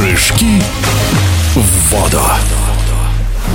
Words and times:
Прыжки 0.00 0.62
в 1.54 1.90
воду. 1.90 2.22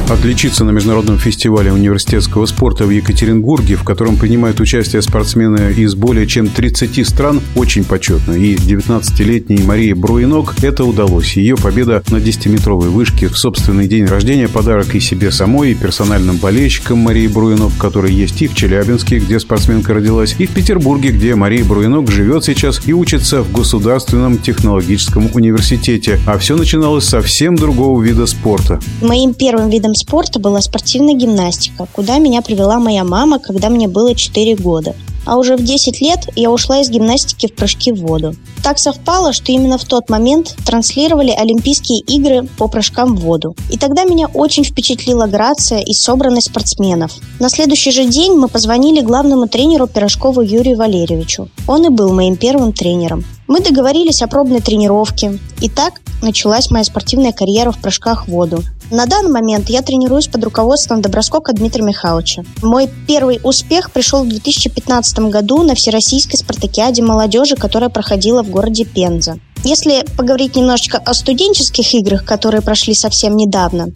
Отличиться 0.08 0.64
на 0.64 0.70
международном 0.70 1.18
фестивале 1.18 1.74
университетского 1.74 2.46
спорта 2.46 2.86
в 2.86 2.92
Екатеринбурге, 2.92 3.76
в 3.76 3.84
котором 3.84 4.18
принимают 4.18 4.60
участие 4.60 5.02
спортсмены 5.02 5.74
из 5.74 5.96
более 5.96 6.28
чем 6.28 6.48
30 6.48 7.08
стран, 7.08 7.42
очень 7.56 7.84
почетно. 7.84 8.34
И 8.34 8.56
19-летней 8.56 9.64
Марии 9.64 9.94
Бруинок 9.94 10.54
это 10.62 10.86
удалось. 10.86 11.38
Ее 11.38 11.56
победа 11.56 12.04
на 12.12 12.18
10-метровой 12.18 12.90
вышке 12.90 13.28
в 13.30 13.38
собственный 13.38 13.88
день 13.88 14.06
рождения– 14.06 14.48
подарок 14.56 14.94
и 14.94 15.00
себе 15.00 15.32
самой, 15.32 15.72
и 15.72 15.76
персональным 15.76 16.38
болельщикам 16.38 17.00
Марии 17.00 17.28
Бруинок, 17.28 17.72
которые 17.80 18.16
есть 18.16 18.40
и 18.44 18.48
в 18.48 18.54
Челябинске, 18.54 19.18
где 19.18 19.40
спортсменка 19.40 19.96
родилась, 19.96 20.36
и 20.38 20.46
в 20.46 20.52
Петербурге, 20.52 21.10
где 21.10 21.34
Мария 21.34 21.66
Бруинок 21.66 22.12
живет 22.12 22.44
сейчас 22.44 22.80
и 22.86 22.94
учится 22.94 23.42
в 23.42 23.52
Государственном 23.52 24.38
технологическом 24.38 25.32
университете. 25.34 26.20
А 26.28 26.38
все 26.38 26.56
начиналось 26.56 27.06
совсем 27.06 27.56
другого 27.56 28.00
вида 28.04 28.28
спорта. 28.28 28.80
Моим 29.02 29.34
первым 29.34 29.72
видом 29.72 29.95
спорта 29.96 30.40
была 30.40 30.62
спортивная 30.62 31.14
гимнастика, 31.14 31.88
куда 31.92 32.18
меня 32.20 32.42
привела 32.42 32.80
моя 32.80 33.04
мама, 33.04 33.40
когда 33.40 33.70
мне 33.70 33.88
было 33.88 34.16
4 34.16 34.56
года. 34.56 34.96
А 35.26 35.38
уже 35.38 35.58
в 35.58 35.64
10 35.64 36.02
лет 36.02 36.30
я 36.36 36.52
ушла 36.52 36.82
из 36.82 36.90
гимнастики 36.90 37.48
в 37.48 37.56
прыжки 37.56 37.92
в 37.92 38.02
воду. 38.02 38.36
Так 38.64 38.78
совпало, 38.80 39.34
что 39.34 39.52
именно 39.52 39.78
в 39.78 39.84
тот 39.84 40.10
момент 40.10 40.56
транслировали 40.66 41.32
Олимпийские 41.32 42.00
игры 42.00 42.48
по 42.58 42.68
прыжкам 42.68 43.16
в 43.16 43.22
воду. 43.22 43.56
И 43.72 43.78
тогда 43.78 44.06
меня 44.06 44.28
очень 44.28 44.64
впечатлила 44.64 45.26
грация 45.26 45.80
и 45.80 45.94
собранность 45.94 46.48
спортсменов. 46.48 47.12
На 47.40 47.50
следующий 47.50 47.92
же 47.92 48.06
день 48.06 48.34
мы 48.34 48.48
позвонили 48.48 49.02
главному 49.02 49.48
тренеру 49.48 49.88
Пирожкову 49.88 50.42
Юрию 50.42 50.78
Валерьевичу. 50.78 51.50
Он 51.68 51.86
и 51.86 51.90
был 51.90 52.14
моим 52.14 52.38
первым 52.38 52.72
тренером. 52.72 53.24
Мы 53.48 53.60
договорились 53.60 54.22
о 54.22 54.28
пробной 54.28 54.60
тренировке. 54.60 55.40
И 55.62 55.70
так 55.70 56.02
началась 56.22 56.72
моя 56.72 56.84
спортивная 56.84 57.32
карьера 57.32 57.72
в 57.72 57.80
прыжках 57.80 58.28
в 58.28 58.32
воду. 58.32 58.64
На 58.90 59.06
данный 59.06 59.32
момент 59.32 59.70
я 59.70 59.82
тренируюсь 59.82 60.28
под 60.28 60.44
руководством 60.44 61.02
Доброскока 61.02 61.54
Дмитрия 61.54 61.84
Михайловича. 61.84 62.44
Мой 62.62 62.90
первый 63.08 63.40
успех 63.44 63.92
пришел 63.92 64.24
в 64.24 64.30
2015 64.30 65.20
году 65.30 65.64
на 65.64 65.76
Всероссийской 65.76 66.40
спартакиаде 66.40 67.04
молодежи, 67.04 67.56
которая 67.56 67.90
проходила 67.90 68.44
в 68.44 68.50
городе 68.50 68.86
Пенза. 68.86 69.40
Если 69.64 70.06
поговорить 70.16 70.56
немножечко 70.56 71.00
о 71.00 71.16
студенческих 71.16 71.92
играх, 71.96 72.24
которые 72.24 72.62
прошли 72.62 72.94
совсем 72.94 73.36
недавно, 73.36 73.88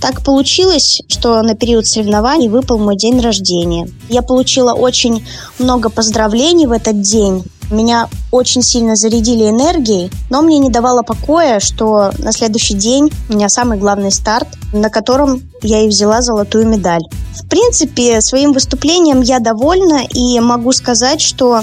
так 0.00 0.24
получилось, 0.24 1.02
что 1.08 1.42
на 1.42 1.54
период 1.54 1.86
соревнований 1.86 2.48
выпал 2.48 2.78
мой 2.78 2.96
день 2.96 3.20
рождения. 3.20 3.88
Я 4.08 4.22
получила 4.22 4.72
очень 4.72 5.26
много 5.58 5.90
поздравлений 5.90 6.66
в 6.66 6.72
этот 6.72 7.02
день. 7.02 7.44
Меня 7.70 8.08
очень 8.30 8.62
сильно 8.62 8.96
зарядили 8.96 9.50
энергией, 9.50 10.10
но 10.30 10.42
мне 10.42 10.58
не 10.58 10.70
давало 10.70 11.02
покоя, 11.02 11.60
что 11.60 12.12
на 12.18 12.32
следующий 12.32 12.74
день 12.74 13.10
у 13.28 13.34
меня 13.34 13.48
самый 13.48 13.78
главный 13.78 14.12
старт, 14.12 14.48
на 14.72 14.88
котором 14.90 15.42
я 15.62 15.82
и 15.82 15.88
взяла 15.88 16.22
золотую 16.22 16.66
медаль. 16.68 17.02
В 17.34 17.48
принципе, 17.48 18.20
своим 18.20 18.52
выступлением 18.52 19.20
я 19.20 19.40
довольна 19.40 20.02
и 20.12 20.38
могу 20.40 20.72
сказать, 20.72 21.20
что 21.20 21.62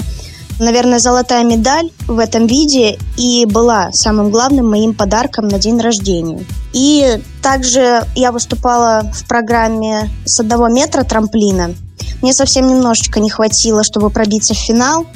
Наверное, 0.60 0.98
золотая 0.98 1.44
медаль 1.44 1.90
в 2.08 2.18
этом 2.18 2.48
виде 2.48 2.98
и 3.16 3.46
была 3.46 3.92
самым 3.92 4.30
главным 4.30 4.68
моим 4.68 4.92
подарком 4.92 5.46
на 5.46 5.58
день 5.58 5.80
рождения. 5.80 6.44
И 6.72 7.20
также 7.42 8.04
я 8.16 8.32
выступала 8.32 9.02
в 9.14 9.26
программе 9.28 10.10
с 10.24 10.40
одного 10.40 10.68
метра 10.68 11.04
трамплина. 11.04 11.74
Мне 12.22 12.32
совсем 12.32 12.66
немножечко 12.66 13.20
не 13.20 13.30
хватило, 13.30 13.84
чтобы 13.84 14.10
пробиться 14.10 14.54
в 14.54 14.58
финал. 14.58 15.06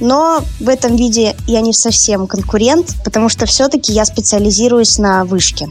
Но 0.00 0.42
в 0.60 0.68
этом 0.68 0.96
виде 0.96 1.34
я 1.46 1.60
не 1.60 1.72
совсем 1.72 2.26
конкурент, 2.26 2.94
потому 3.04 3.28
что 3.28 3.46
все-таки 3.46 3.92
я 3.92 4.04
специализируюсь 4.04 4.98
на 4.98 5.24
вышке. 5.24 5.68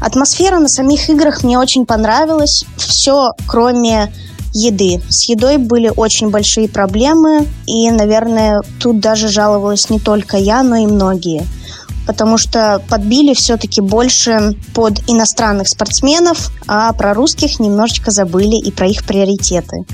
Атмосфера 0.00 0.58
на 0.58 0.68
самих 0.68 1.08
играх 1.10 1.42
мне 1.42 1.58
очень 1.58 1.86
понравилась. 1.86 2.64
Все, 2.76 3.32
кроме 3.46 4.12
еды. 4.54 5.02
С 5.08 5.28
едой 5.28 5.56
были 5.56 5.92
очень 5.94 6.30
большие 6.30 6.68
проблемы, 6.68 7.46
и, 7.66 7.90
наверное, 7.90 8.62
тут 8.80 9.00
даже 9.00 9.28
жаловалась 9.28 9.90
не 9.90 9.98
только 9.98 10.36
я, 10.36 10.62
но 10.62 10.76
и 10.76 10.86
многие 10.86 11.46
потому 12.08 12.38
что 12.38 12.82
подбили 12.88 13.34
все-таки 13.34 13.82
больше 13.82 14.56
под 14.72 15.06
иностранных 15.10 15.68
спортсменов, 15.68 16.50
а 16.66 16.90
про 16.94 17.12
русских 17.12 17.60
немножечко 17.60 18.10
забыли 18.10 18.56
и 18.56 18.72
про 18.72 18.86
их 18.86 19.04
приоритеты. 19.04 19.84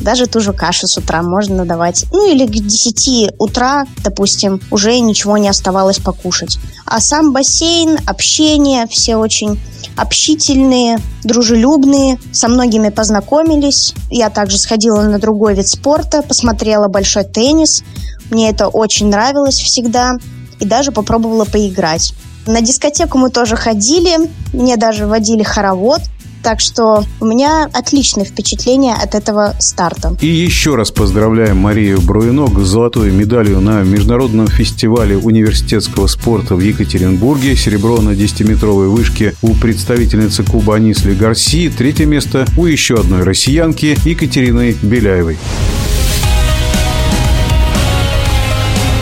Даже 0.00 0.26
ту 0.26 0.40
же 0.40 0.52
кашу 0.52 0.86
с 0.86 0.98
утра 0.98 1.22
можно 1.22 1.64
давать. 1.64 2.06
Ну 2.12 2.30
или 2.30 2.46
к 2.46 2.50
10 2.50 3.34
утра, 3.38 3.86
допустим, 4.04 4.60
уже 4.70 4.98
ничего 5.00 5.38
не 5.38 5.48
оставалось 5.48 5.98
покушать. 5.98 6.58
А 6.84 7.00
сам 7.00 7.32
бассейн, 7.32 7.98
общение, 8.06 8.86
все 8.88 9.16
очень 9.16 9.58
общительные, 9.96 10.98
дружелюбные, 11.24 12.18
со 12.32 12.48
многими 12.48 12.90
познакомились. 12.90 13.94
Я 14.10 14.30
также 14.30 14.58
сходила 14.58 15.02
на 15.02 15.18
другой 15.18 15.54
вид 15.54 15.66
спорта, 15.66 16.22
посмотрела 16.22 16.88
большой 16.88 17.24
теннис. 17.24 17.82
Мне 18.30 18.50
это 18.50 18.68
очень 18.68 19.08
нравилось 19.08 19.58
всегда 19.58 20.16
и 20.60 20.64
даже 20.64 20.92
попробовала 20.92 21.44
поиграть. 21.44 22.12
На 22.46 22.60
дискотеку 22.60 23.18
мы 23.18 23.30
тоже 23.30 23.56
ходили, 23.56 24.30
мне 24.52 24.76
даже 24.76 25.06
водили 25.06 25.42
хоровод– 25.42 26.00
так 26.46 26.60
что 26.60 27.04
у 27.18 27.26
меня 27.26 27.68
отличное 27.72 28.24
впечатление 28.24 28.94
от 28.94 29.16
этого 29.16 29.56
старта. 29.58 30.16
И 30.20 30.28
еще 30.28 30.76
раз 30.76 30.92
поздравляем 30.92 31.56
Марию 31.56 32.00
Бруенок 32.00 32.60
с 32.60 32.68
золотой 32.68 33.10
медалью 33.10 33.60
на 33.60 33.82
Международном 33.82 34.46
фестивале 34.46 35.16
университетского 35.16 36.06
спорта 36.06 36.54
в 36.54 36.60
Екатеринбурге. 36.60 37.56
Серебро 37.56 38.00
на 38.00 38.10
10-метровой 38.10 38.86
вышке 38.86 39.34
у 39.42 39.54
представительницы 39.54 40.44
Куба 40.44 40.76
Анисли 40.76 41.14
Гарси. 41.14 41.68
Третье 41.76 42.06
место 42.06 42.46
у 42.56 42.66
еще 42.66 42.94
одной 42.94 43.24
россиянки 43.24 43.98
Екатерины 44.04 44.76
Беляевой. 44.82 45.38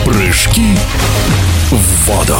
Прыжки 0.03 0.75
в 1.69 2.07
воду. 2.07 2.39